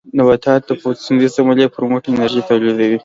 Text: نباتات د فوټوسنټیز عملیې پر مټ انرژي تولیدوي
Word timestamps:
نباتات 0.17 0.61
د 0.67 0.71
فوټوسنټیز 0.81 1.33
عملیې 1.41 1.67
پر 1.73 1.83
مټ 1.91 2.03
انرژي 2.11 2.41
تولیدوي 2.49 2.99